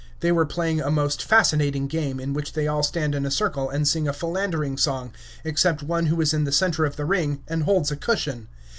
They 0.21 0.31
were 0.31 0.47
playing 0.47 0.81
a 0.81 0.89
most 0.89 1.21
fascinating 1.21 1.85
game, 1.85 2.19
in 2.19 2.33
which 2.33 2.53
they 2.53 2.65
all 2.67 2.81
stand 2.81 3.13
in 3.13 3.23
a 3.23 3.29
circle 3.29 3.69
and 3.69 3.87
sing 3.87 4.07
a 4.07 4.13
philandering 4.13 4.75
song, 4.75 5.13
except 5.43 5.83
one 5.83 6.07
who 6.07 6.19
is 6.21 6.33
in 6.33 6.43
the 6.43 6.51
center 6.51 6.85
of 6.85 6.95
the 6.95 7.05
ring, 7.05 7.43
and 7.47 7.65
holds 7.65 7.91
a 7.91 7.95
cushion. 7.95 8.47